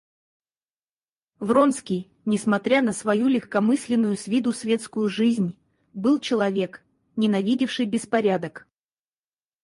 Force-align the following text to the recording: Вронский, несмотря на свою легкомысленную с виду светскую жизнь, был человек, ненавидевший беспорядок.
Вронский, 1.37 2.09
несмотря 2.25 2.81
на 2.81 2.91
свою 2.91 3.27
легкомысленную 3.27 4.17
с 4.17 4.25
виду 4.25 4.51
светскую 4.51 5.09
жизнь, 5.09 5.55
был 5.93 6.19
человек, 6.19 6.83
ненавидевший 7.17 7.85
беспорядок. 7.85 8.67